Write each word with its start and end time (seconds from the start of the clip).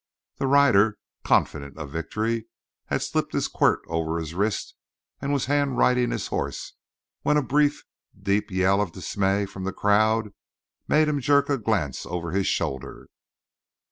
That 0.39 0.47
rider, 0.47 0.97
confident 1.23 1.77
of 1.77 1.91
victory, 1.91 2.47
had 2.87 3.03
slipped 3.03 3.33
his 3.33 3.47
quirt 3.47 3.81
over 3.85 4.17
his 4.17 4.33
wrist 4.33 4.73
and 5.21 5.31
was 5.31 5.45
hand 5.45 5.77
riding 5.77 6.09
his 6.09 6.25
horse 6.25 6.73
when 7.21 7.37
a 7.37 7.43
brief, 7.43 7.83
deep 8.19 8.49
yell 8.49 8.81
of 8.81 8.93
dismay 8.93 9.45
from 9.45 9.63
the 9.63 9.71
crowd 9.73 10.33
made 10.87 11.07
him 11.07 11.19
jerk 11.21 11.51
a 11.51 11.57
glance 11.59 12.07
over 12.07 12.31
his 12.31 12.47
shoulder. 12.47 13.09